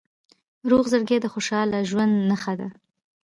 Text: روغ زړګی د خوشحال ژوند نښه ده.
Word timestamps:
روغ 0.69 0.83
زړګی 0.91 1.17
د 1.21 1.27
خوشحال 1.33 1.69
ژوند 1.89 2.13
نښه 2.29 2.53
ده. 2.59 2.67